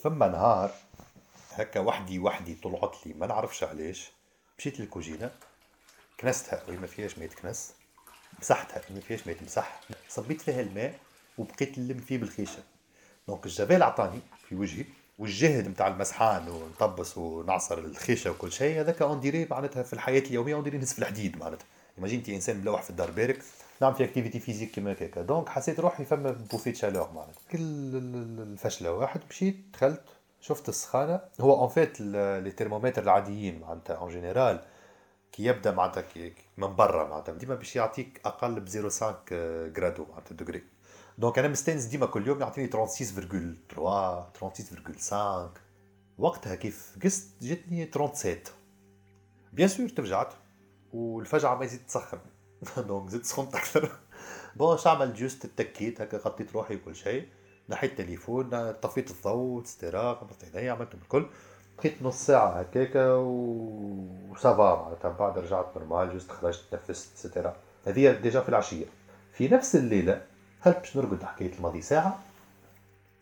فما 0.03 0.29
نهار 0.29 0.71
هكا 1.53 1.81
وحدي 1.81 2.19
وحدي 2.19 2.55
طلعت 2.55 3.07
لي 3.07 3.15
ما 3.15 3.27
نعرفش 3.27 3.65
علاش. 3.65 4.11
مشيت 4.59 4.81
للكوجينة 4.81 5.31
كنستها 6.21 6.63
وهي 6.69 6.77
ما 6.77 6.87
فيهاش 6.87 7.19
ما 7.19 7.25
يتكنس 7.25 7.75
مسحتها 8.41 8.95
ما 8.95 9.01
فيهاش 9.01 9.27
ما 9.27 9.33
يتمسح 9.33 9.81
صبيت 10.09 10.41
فيها 10.41 10.61
الماء 10.61 10.99
وبقيت 11.39 11.79
نلم 11.79 11.99
فيه 11.99 12.19
بالخيشة. 12.19 12.63
donc 13.29 13.47
ال 13.47 13.53
javel 13.53 13.83
عطاني 13.83 14.21
في 14.49 14.55
وجهي. 14.55 14.85
والجهد 15.21 15.69
نتاع 15.69 15.87
المسحان 15.87 16.49
ونطبس 16.49 17.19
ونعصر 17.19 17.79
الخيشة 17.79 18.31
وكل 18.31 18.53
شيء 18.53 18.81
هذاك 18.81 19.03
on 19.03 19.21
dirait 19.21 19.47
معناتها 19.51 19.83
في 19.83 19.93
الحياة 19.93 20.21
اليومية 20.21 20.55
on 20.55 20.63
dirait 20.63 20.79
نهز 20.79 20.91
في 20.91 20.99
الحديد 20.99 21.39
معناتها. 21.39 21.67
imagine 21.99 22.24
إنتي 22.24 22.35
إنسان 22.35 22.61
ملوح 22.61 22.83
في 22.83 22.91
الدار 22.91 23.11
بارك 23.11 23.43
نعمل 23.83 23.95
في 23.95 24.05
activité 24.05 24.41
physique 24.41 24.71
كيما 24.71 24.93
هكاك 24.93 25.19
donc 25.19 25.49
حسيت 25.49 25.81
روحي 25.81 26.05
فما 26.05 26.31
bouffée 26.31 26.66
de 26.66 26.77
chaleur 26.77 27.11
معناتها. 27.15 27.41
كل 27.53 27.59
الفشلة 28.43 28.93
واحد 28.93 29.21
مشيت 29.31 29.57
دخلت 29.75 30.03
شفت 30.41 30.69
السخانة. 30.69 31.21
هو 31.41 31.61
en 31.61 31.69
fait 31.69 32.01
les 32.01 32.51
thermomètres 32.51 33.03
العاديين 33.03 33.61
معناتها 33.61 33.97
en 33.97 34.11
général 34.11 34.61
كي 35.33 35.45
يبدأ 35.45 35.71
معناتها 35.71 36.05
من 36.57 36.77
برا 36.77 37.09
معناتها. 37.09 37.35
ديما 37.35 37.55
باش 37.55 37.77
يعطيك 37.77 38.21
أقل 38.25 38.61
ب 38.61 38.69
0.5 38.69 39.05
غرادو 39.79 40.07
معناتها 40.11 40.35
دوغري 40.35 40.63
donc 41.21 41.39
أنا 41.39 41.49
مستانس 41.49 41.85
ديما 41.85 42.07
كل 42.07 42.27
يوم 42.27 42.41
يعطيني 42.41 42.71
36.3 42.71 43.77
36.5 45.11 45.15
وقتها 46.19 46.55
كيف 46.55 46.97
قست 47.05 47.43
جتني 47.43 47.91
37 47.93 48.37
bien 49.53 49.69
sûr 49.69 49.89
تفجعت 49.89 50.35
والفجعه 50.93 51.55
ما 51.55 51.65
يزيد 51.65 51.81
تسخن 51.87 52.19
donc 52.77 53.11
زدت 53.11 53.25
سخنت 53.25 53.55
أكثر 53.55 53.91
bon 54.57 54.75
اش 54.75 54.87
عملت 54.87 55.17
juste 55.17 55.45
اتكيت 55.45 56.01
هكا 56.01 56.19
غطيت 56.19 56.53
روحي 56.53 56.75
وكل 56.77 56.97
شيء 56.97 57.29
نحيت 57.69 57.91
التليفون 57.91 58.73
طفيت 58.73 59.11
الضوء 59.11 59.65
et 59.65 59.77
cetera 59.77 60.13
غمضت 60.13 60.57
عيني 60.57 60.71
عملت 60.71 60.95
الكل 60.95 61.27
بقيت 61.79 62.03
نص 62.03 62.27
ساعة 62.27 62.61
هكاكا 62.61 63.15
و 63.15 63.48
ça 63.48 64.15
va 64.15 64.83
معناتها 64.83 65.11
بعد 65.11 65.39
رجعت 65.39 65.67
normal 65.77 66.13
juste 66.13 66.31
خرجت 66.31 66.65
تنفست 66.71 67.17
et 67.17 67.27
cetera 67.27 67.57
هذه 67.87 68.13
déjà 68.13 68.41
في 68.41 68.49
العشية 68.49 68.87
في 69.33 69.49
نفس 69.49 69.77
الليلة 69.77 70.31
هل 70.61 70.73
باش 70.73 70.97
نرقد 70.97 71.23
حكاية 71.23 71.53
الماضي 71.53 71.83
ساعة؟ 71.83 72.19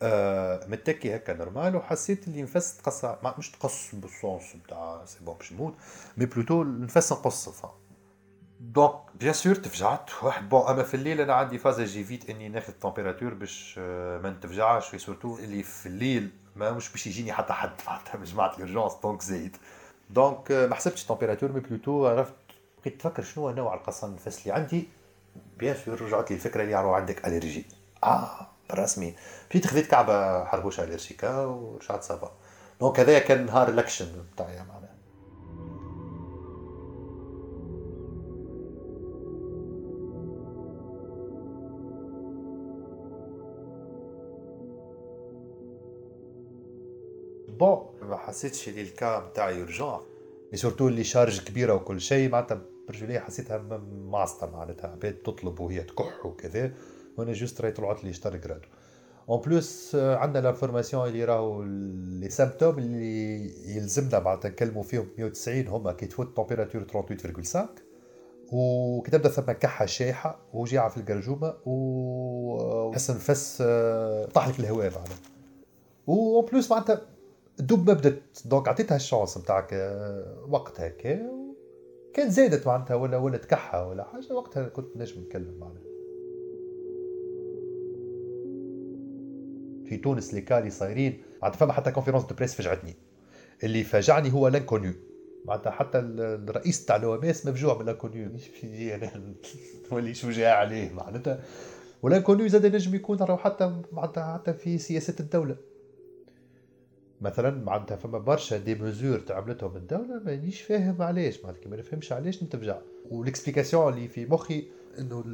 آه 0.03 0.67
متكي 0.67 1.17
هكا 1.17 1.33
normal 1.33 1.77
وحسيت 1.77 2.29
اللي 2.29 2.43
نفس 2.43 2.77
تقص 2.77 3.05
مش 3.39 3.51
تقص 3.51 3.95
بال 3.95 4.15
sens 4.15 4.57
نتاع 4.57 5.05
c'est 5.05 5.25
bon 5.25 5.35
باش 5.35 5.53
نموت 5.53 5.75
mais 6.17 6.27
plutôt 6.27 6.65
نفس 6.65 7.13
نقص 7.13 7.49
donc 8.61 8.93
bien 9.21 9.33
sûr 9.33 9.55
تفجعت. 9.55 10.11
واحد 10.23 10.49
بون 10.49 10.69
أما 10.69 10.83
في 10.83 10.95
الليل 10.95 11.21
أنا 11.21 11.35
عندي 11.35 11.59
فازة 11.59 11.85
j'évite 11.85 12.31
إني 12.31 12.49
ناخذ 12.49 12.73
température 12.73 13.35
باش 13.35 13.75
آه، 13.79 14.19
ما 14.19 14.31
نتفجعش 14.31 14.97
surtout 14.97 15.39
اللي 15.39 15.63
في 15.63 15.87
الليل 15.87 16.31
ما 16.57 16.71
مش 16.71 16.91
باش 16.93 17.07
يجيني 17.07 17.33
حتى 17.33 17.53
حد 17.53 17.71
معناتها 17.87 18.17
من 18.17 18.25
جماعة 18.25 18.57
ال 18.57 18.61
urgences 18.61 18.93
donc 19.03 19.23
زايد 19.23 19.57
donc 20.11 20.53
ما 20.53 20.75
حسبتش 20.75 21.05
température 21.05 21.53
mais 21.53 21.61
plutôt 21.61 22.07
عرفت 22.07 22.35
بقيت 22.81 23.07
نفكر 23.07 23.23
شنو 23.23 23.51
نوع 23.51 23.75
القصان 23.75 24.11
النفس 24.11 24.43
اللي 24.43 24.53
عندي. 24.55 24.89
bien 25.59 25.77
sûr 25.85 26.03
رجعت 26.03 26.31
لي 26.31 26.37
الفكرة 26.37 26.63
اللي 26.63 26.75
راهو 26.75 26.95
عندك 26.95 27.27
allergie 27.27 27.67
آه 28.05 28.49
بالرسمي 28.71 29.15
مشيت 29.51 29.67
خذيت 29.67 29.87
كعبة 29.87 30.45
حربوشة 30.45 30.85
الرجيكا 30.85 31.37
ورجعت 31.45 32.03
ça 32.03 32.18
va 32.18 32.33
donc 32.81 33.01
هذايا 33.01 33.19
كان 33.19 33.47
نهار 33.47 33.69
الأكشن 33.69 34.07
تاعي 34.37 34.59
معناها. 34.59 34.89
bon 47.49 47.87
ما 48.03 48.17
حسيتش 48.17 48.69
اللي 48.69 48.83
ال 48.83 48.94
cas 48.94 49.29
نتاعي 49.31 49.59
يرجع 49.59 50.01
surtout 50.55 50.89
اللي 50.89 51.05
charge 51.05 51.41
كبيرة 51.41 51.75
وكل 51.75 52.01
شيء 52.01 52.29
معناتها 52.29 52.61
برجولية 52.89 53.19
حسيتها 53.19 53.59
معصطه 53.93 54.51
معناتها 54.51 54.91
عباد 54.91 55.15
تطلب 55.15 55.61
وهي 55.61 55.83
تكح 55.83 56.27
وكذا 56.27 56.73
وأنا 57.17 57.33
juste 57.33 57.61
راهي 57.61 57.73
طلعت 57.73 58.05
لي 58.05 58.13
شطر 58.13 58.37
جرادو 58.37 58.69
en 59.29 59.41
plus 59.41 59.95
عندنا 59.95 60.43
l'information 60.43 61.09
اللي 61.09 61.25
راهو 61.25 61.63
les 61.63 62.31
symptômes 62.31 62.79
اللي 62.79 63.77
يلزمنا 63.77 64.19
معناتها 64.21 64.49
نكلموا 64.49 64.83
فيهم 64.83 65.09
190 65.19 65.69
هما 65.69 65.93
كي 65.93 66.07
تفوت 66.07 66.37
température 66.37 66.87
38.5 67.45 67.59
وكي 68.53 69.11
تبدأ 69.11 69.29
ثم 69.29 69.53
كحة 69.53 69.87
شايحة 69.87 70.39
وجيعة 70.53 70.89
في 70.89 70.97
القرجومه 70.97 71.55
وحس 71.67 73.11
نفس 73.11 73.63
طاح 74.35 74.49
لك 74.49 74.61
الهواء 74.61 74.91
معناتها. 74.91 75.17
en 76.07 76.41
plus 76.41 76.71
معناتها 76.71 77.01
دوب 77.59 77.87
ما 77.87 77.93
بدت 77.93 78.23
donc 78.45 78.69
عطيتها 78.69 78.97
ال 78.97 79.03
chance 79.03 79.39
نتاعك 79.39 79.73
وقت 80.49 80.81
هكا 80.81 81.31
كان 82.15 82.31
زادت 82.31 82.67
معناتها 82.67 82.95
ولا 82.95 83.17
ولا 83.17 83.39
تكحى 83.39 83.79
ولا 83.79 84.05
حاجة. 84.05 84.33
وقتها 84.33 84.69
كنت 84.69 84.97
نجم 84.97 85.21
نتكلم 85.21 85.59
معناها. 85.59 85.83
في 89.89 89.97
تونس 89.97 90.35
les 90.35 90.41
cas 90.41 90.56
اللي 90.56 90.71
صايرين 90.71 91.23
معناتها 91.43 91.59
فما 91.59 91.73
حتى 91.73 91.91
conférence 91.91 92.25
de 92.25 92.35
presse 92.35 92.55
فجعتني. 92.55 92.95
اللي 93.65 93.85
فاجعني 93.85 94.33
هو 94.33 94.49
l'inconnu 94.49 94.93
معناتها 95.45 95.71
حتى 95.71 95.99
الرئيس 95.99 96.85
تاع 96.85 96.97
l'OMS 96.97 97.47
مفجوع 97.47 97.79
من 97.79 97.87
l'inconnu 97.87 98.31
أنا 98.95 99.35
نولي 99.93 100.15
شجاع 100.15 100.59
عليه 100.59 100.93
معناتها. 100.93 101.45
و 102.03 102.07
l'inconnu 102.07 102.49
زاد 102.49 102.75
نجم 102.75 102.95
يكون 102.95 103.37
حتى 103.37 103.83
معناتها 103.93 104.35
حتى 104.35 104.55
في 104.55 104.79
سياسة 104.79 105.15
الدولة. 105.21 105.57
مثلا 107.21 107.65
معناتها 107.65 107.97
فما 107.97 108.19
برشا 108.19 108.57
des 108.57 108.75
mesures 108.75 109.19
تعملتهم 109.19 109.77
الدولة 109.77 110.21
مانيش 110.25 110.63
فاهم 110.63 111.03
علاش 111.03 111.45
معناتها 111.45 111.71
ما 111.71 111.77
نفهمش 111.77 112.13
علاش 112.13 112.43
نتفجع 112.43 112.79
وال 113.11 113.23
explication 113.23 113.93
اللي 113.93 114.09
في 114.09 114.27
مخي 114.27 114.65
إنه 114.99 115.25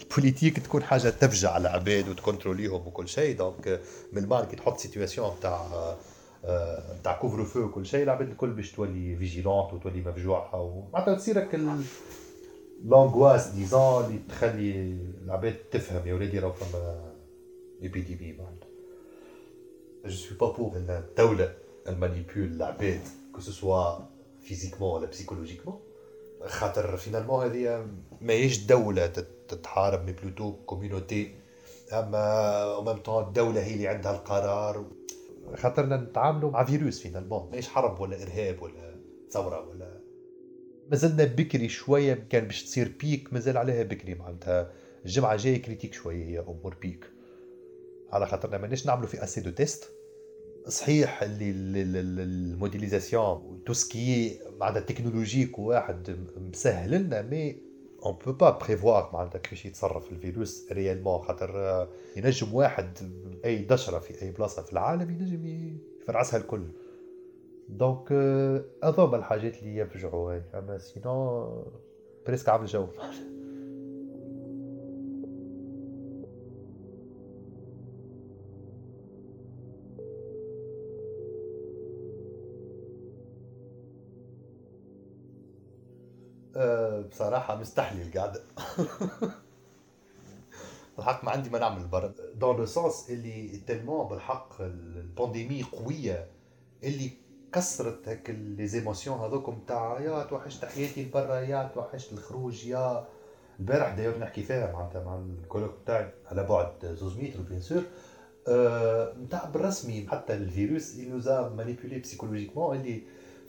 ال 0.00 0.06
politique 0.06 0.58
تكون 0.66 0.82
حاجة 0.82 1.08
تفجع 1.08 1.56
العباد 1.56 2.08
وتكونتروليهم 2.08 2.86
وكل 2.86 3.08
شيء. 3.08 3.36
donc 3.36 3.80
من 4.12 4.26
بعد 4.26 4.46
كي 4.46 4.56
تحط 4.56 4.78
situation 4.78 5.30
تاع 5.42 5.66
تاع 7.04 7.16
couvre-feu 7.20 7.60
وكل 7.60 7.86
شيء 7.86 8.02
العباد 8.02 8.28
الكل 8.28 8.50
باش 8.50 8.72
تولي 8.72 9.16
vigilante 9.16 9.72
وتولي 9.72 10.00
مفجوعة. 10.00 10.60
ومعناتها 10.60 11.14
تصيرك 11.14 11.60
l'angoisse 12.84 13.48
disons 13.48 14.04
اللي 14.04 14.20
تخلي 14.28 14.96
العباد 15.24 15.54
تفهم 15.70 16.08
يا 16.08 16.14
ولادي 16.14 16.38
راهو 16.38 16.52
فما 16.52 17.12
épidémie 17.82 18.32
معناتها. 18.32 18.71
Je 20.04 20.16
suis 20.16 20.34
pas 20.34 20.52
pour 20.56 20.76
ان 20.76 20.90
الدولة 20.90 21.54
ت 21.88 21.95
manipule 21.95 22.52
العباد 22.52 23.00
que 23.32 23.40
ce 23.40 23.59
soit 23.59 23.98
physiquement 24.42 24.94
ولا 24.94 25.06
psychologiquement 25.06 25.80
خاطر 26.46 26.96
finalement 26.96 27.44
هذه 27.44 27.86
ماهيش 28.20 28.66
دولة 28.66 29.06
تتحارب 29.48 30.04
mais 30.06 30.12
plutôt 30.12 30.52
community 30.66 31.34
اما 31.92 32.62
au 32.62 32.84
même 32.84 32.96
temps 32.96 33.24
الدولة 33.24 33.62
هي 33.62 33.74
اللي 33.74 33.88
عندها 33.88 34.16
القرار 34.16 34.84
خاطرنا 35.56 35.96
نتعاملوا 35.96 36.50
مع 36.50 36.64
فيروس 36.64 37.00
finalement 37.00 37.50
ماهيش 37.50 37.68
حرب 37.68 38.00
ولا 38.00 38.22
ارهاب 38.22 38.62
ولا 38.62 38.94
ثورة 39.30 39.68
ولا 39.68 40.00
مازلنا 40.90 41.24
بكري 41.24 41.68
شوية 41.68 42.26
كان 42.30 42.44
باش 42.44 42.64
تصير 42.64 42.92
pic 43.00 43.32
مازال 43.32 43.56
عليها 43.56 43.82
بكري 43.82 44.14
معناتها 44.14 44.72
الجمعة 45.04 45.32
الجاية 45.32 45.62
critique 45.62 45.94
شوية 45.94 46.24
هي 46.24 46.38
امور 46.38 46.74
pic 46.82 47.10
على 48.12 48.26
خاطرنا 48.26 48.58
مانيش 48.58 48.86
نعملوا 48.86 49.06
في 49.06 49.24
assez 49.24 49.40
de 49.40 49.50
tests 49.50 49.92
صحيح 50.68 51.22
اللي 51.22 51.50
ال 52.22 52.33
modélisation 52.33 53.62
tout 53.66 53.72
ce 53.72 53.99
qui 53.99 54.40
معناتها 54.60 54.80
technologique 54.80 55.58
واحد 55.58 56.16
مسهل 56.36 56.90
لنا 56.90 57.22
mais 57.22 57.72
on 58.04 58.18
peut 58.26 58.32
pas 58.32 58.50
prévoir 58.50 59.10
معناتها 59.12 59.38
كيفاش 59.38 59.66
يتصرف 59.66 60.12
الفيروس 60.12 60.72
réellement 60.72 61.22
خاطر 61.22 61.88
ينجم 62.16 62.54
واحد 62.54 62.98
أي 63.44 63.58
دشره 63.58 63.98
في 63.98 64.22
أي 64.22 64.30
بلاصة 64.30 64.62
في 64.62 64.72
العالم 64.72 65.10
ينجم 65.10 65.46
يفرعسها 66.02 66.40
الكل. 66.40 66.66
donc 67.68 68.12
هذوما 68.84 69.16
الحاجات 69.16 69.58
اللي 69.58 69.76
يفجعوا 69.76 70.40
أما 70.54 70.78
sinon 70.78 71.72
presque 72.26 72.48
عامل 72.48 72.66
جو. 72.66 72.86
بصراحة 87.02 87.56
مستحلي 87.56 88.02
القعدة 88.02 88.42
الحق 90.98 91.24
ما 91.24 91.30
عندي 91.30 91.50
ما 91.50 91.58
نعمل 91.58 91.86
برا 91.86 92.14
dans 92.34 92.56
le 92.56 92.66
sens 92.66 93.10
اللي 93.10 93.60
tellement 93.66 94.08
بالحق 94.08 94.60
ال 94.60 94.71
pandémie 94.71 95.62
قوية 95.62 96.26
اللي 96.84 97.10
كسرت 97.52 98.08
هيك 98.08 98.30
les 98.30 98.66
émotions 98.66 99.18
هذوكم 99.18 99.58
تاع 99.66 100.00
يا 100.00 100.22
توحشت 100.22 100.64
حياتي 100.64 101.04
لبرا 101.04 101.40
يا 101.40 101.70
توحشت 101.74 102.12
الخروج 102.12 102.66
يا 102.66 103.06
البارح 103.60 103.94
داير 103.94 104.18
نحكي 104.18 104.42
فيها 104.42 104.72
معناتها 104.72 105.04
مع 105.04 105.16
ال 105.16 105.26
coloc 105.26 105.74
تاعي 105.86 106.10
على 106.26 106.44
بعد 106.44 106.86
زوز 106.86 107.16
متر 107.16 107.40
bien 107.40 107.60
sûr 107.60 107.82
نتاع 109.24 109.44
بالرسمي 109.44 110.06
حتى 110.10 110.34
الفيروس 110.34 110.94
اللي 110.94 111.10
nous 111.10 111.48
a 111.56 111.60
manipulés 111.60 111.98
psychologiquement 111.98 112.76
اللي 112.76 113.02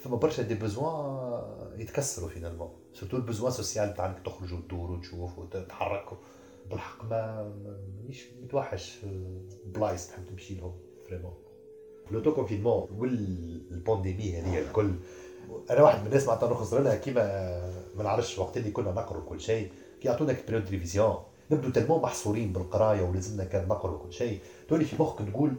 فما 0.03 0.15
برشا 0.15 0.43
des 0.43 0.55
besoins 0.55 1.79
يتكسروا 1.79 2.29
finalement 2.29 2.69
surtout 2.93 3.17
ال 3.17 3.22
besoin 3.22 3.51
social 3.51 3.93
تاع 3.93 4.05
إنك 4.05 4.19
تخرج 4.25 4.53
وتدور 4.53 4.91
وتشوف 4.91 5.39
وتتحرك 5.39 6.05
بالحق 6.69 7.05
ما 7.05 7.53
مانيش 8.01 8.27
متوحش 8.43 9.05
بلايص 9.65 10.07
تحب 10.07 10.25
تمشي 10.25 10.55
لهم 10.55 10.73
vraiment 11.07 11.33
l'auto-confinement 12.11 12.33
وال 12.33 12.87
pandémie 12.97 14.39
هذه 14.39 14.59
الكل. 14.59 14.93
أنا 15.69 15.81
واحد 15.81 15.99
من 15.99 16.07
الناس 16.07 16.27
معناتها 16.27 16.49
نخسر 16.49 16.81
لها 16.81 16.95
كيما 16.95 17.23
ما 17.95 18.03
نعرفش 18.03 18.39
وقت 18.39 18.57
اللي 18.57 18.71
كنا 18.71 18.91
نقروا 18.91 19.23
كل 19.29 19.41
شيء. 19.41 19.71
كي 20.01 20.07
يعطونا 20.07 20.35
période 20.47 20.69
révision 20.69 21.15
نبدو 21.51 21.69
tellement 21.69 22.01
محصورين 22.01 22.53
بالقراية 22.53 23.01
ولازمنا 23.01 23.43
كان 23.43 23.67
نقروا 23.67 23.99
كل 23.99 24.13
شيء. 24.13 24.39
توني 24.69 24.85
في 24.85 25.01
مخك 25.03 25.21
نقول 25.21 25.53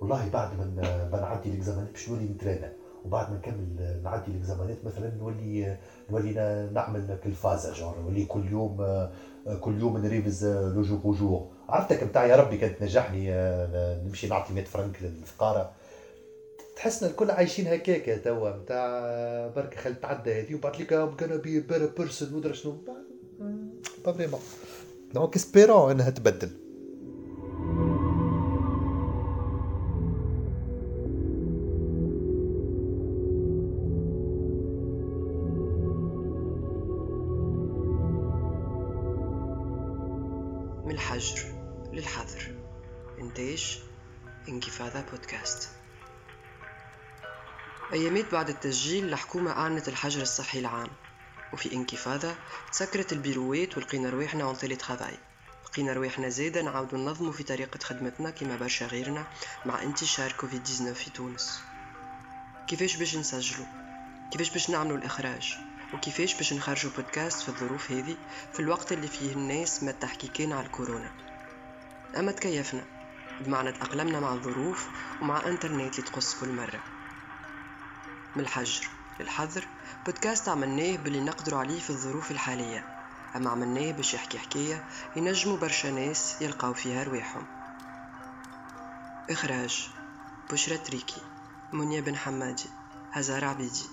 والله 0.00 0.28
بعد 0.28 0.58
ما 1.12 1.20
نعدي 1.20 1.50
ليكزامانات 1.50 1.90
باش 1.90 2.08
نولي 2.08 2.24
نترانا 2.24 2.72
وبعد 3.04 3.30
ما 3.30 3.36
نكمل 3.36 4.00
نعدي 4.04 4.30
الاكزامانات 4.30 4.84
مثلا 4.84 5.14
نولي 5.14 5.78
نولي 6.10 6.32
نعمل 6.74 7.18
كل 7.24 7.32
فازه 7.32 7.72
à 7.72 7.77
jour 7.77 7.98
نولي 8.00 8.24
كل 8.24 8.50
يوم 8.50 8.76
كل 9.60 9.80
يوم 9.80 9.98
نريفز 9.98 10.46
لو 10.46 10.82
جور 10.82 11.00
أو 11.04 11.12
جور 11.12 11.48
عرفتك 11.68 12.02
نتاع 12.02 12.26
يا 12.26 12.36
ربي 12.36 12.56
كانت 12.56 12.78
تنجحني 12.78 13.30
نمشي 14.04 14.28
نعطي 14.28 14.52
100 14.52 14.64
فرنك 14.64 15.02
للفقاره 15.02 15.72
تحسنا 16.76 17.10
الكل 17.10 17.30
عايشين 17.30 17.66
هكاكا 17.66 18.16
توا 18.16 18.50
نتاع 18.50 18.88
برك 19.56 19.74
خل 19.74 19.94
تعدى 19.94 20.40
هذه 20.40 20.54
وبعد 20.54 20.80
لك 20.80 20.92
ام 20.92 21.16
كان 21.16 21.36
بي 21.36 21.60
بير 21.60 21.86
بيرسون 21.98 22.34
ودرا 22.34 22.52
شنو 22.52 22.72
با 24.04 24.12
فريمون 24.12 24.40
دونك 25.14 25.36
اسبيرون 25.36 25.90
انها 25.90 26.10
تبدل 26.10 26.50
أيامات 48.00 48.32
بعد 48.32 48.48
التسجيل 48.48 49.04
الحكومة 49.04 49.50
أعلنت 49.50 49.88
الحجر 49.88 50.22
الصحي 50.22 50.58
العام. 50.58 50.88
وفي 51.52 51.72
انكفاضة 51.72 52.34
تسكرت 52.72 53.12
البيروات 53.12 53.76
ولقينا 53.76 54.10
رواحنا 54.10 54.44
en 54.44 54.56
télétravail 54.56 55.18
لقينا 55.64 55.92
رواحنا 55.92 56.28
زادا 56.28 56.62
نعاودو 56.62 56.96
ننظمو 56.96 57.32
في 57.32 57.42
طريقة 57.42 57.78
خدمتنا 57.84 58.30
كما 58.30 58.56
برشا 58.56 58.86
غيرنا 58.86 59.26
مع 59.66 59.82
انتشار 59.82 60.32
كوفيد 60.32 60.62
19 60.62 60.94
في 60.94 61.10
تونس. 61.10 61.60
كيفاش 62.68 62.96
باش 62.96 63.16
نسجلو 63.16 63.64
كيفاش 64.32 64.50
باش 64.50 64.70
نعملو 64.70 64.94
الإخراج؟ 64.94 65.56
وكيفاش 65.94 66.34
باش 66.34 66.52
نخرجوا 66.52 66.90
بودكاست 66.96 67.42
في 67.42 67.48
الظروف 67.48 67.90
هذه 67.90 68.16
في 68.52 68.60
الوقت 68.60 68.92
اللي 68.92 69.08
فيه 69.08 69.32
الناس 69.32 69.82
ما 69.82 69.92
تحكي 69.92 70.28
كان 70.28 70.52
على 70.52 70.66
الكورونا؟ 70.66 71.10
أما 72.18 72.32
تكيفنا 72.32 72.84
بمعنى 73.40 73.72
تأقلمنا 73.72 74.20
مع 74.20 74.32
الظروف 74.34 74.88
ومع 75.22 75.46
إنترنت 75.46 75.98
اللي 75.98 76.10
تقص 76.10 76.34
كل 76.40 76.48
مرة. 76.48 76.99
من 78.36 78.42
الحجر 78.42 78.88
للحذر. 79.20 79.66
بودكاست 80.06 80.48
عملناه 80.48 80.96
باللي 80.96 81.20
نقدروا 81.20 81.58
عليه 81.60 81.80
في 81.80 81.90
الظروف 81.90 82.30
الحالية. 82.30 82.84
أما 83.36 83.50
عملناه 83.50 83.92
باش 83.92 84.14
يحكي 84.14 84.38
حكاية 84.38 84.84
ينجموا 85.16 85.56
برشا 85.56 85.88
ناس 85.88 86.42
يلقاو 86.42 86.74
فيها 86.74 87.04
رواحهم. 87.04 87.46
إخراج 89.30 89.90
بشرى 90.52 90.78
تريكي 90.78 91.22
منيا 91.72 92.00
بن 92.00 92.16
حمادي 92.16 92.66
هزار 93.12 93.44
عبيدي. 93.44 93.86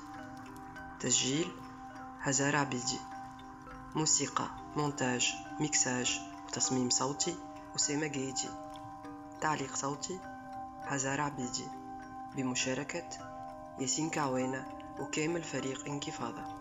تسجيل 0.99 1.51
هزار 2.21 2.55
عبيدي. 2.55 2.99
موسيقى 3.95 4.47
مونتاج 4.75 5.33
ميكساج 5.59 6.21
وتصميم 6.47 6.89
صوتي 6.89 7.35
أسامة 7.75 8.07
جيدي. 8.07 8.49
تعليق 9.41 9.75
صوتي 9.75 10.19
هزار 10.85 11.21
عبيدي. 11.21 11.67
بمشاركة 12.35 13.26
ياسين 13.79 14.09
كعوانة 14.09 14.65
وكامل 14.99 15.43
فريق 15.43 15.87
انكفاضة. 15.87 16.56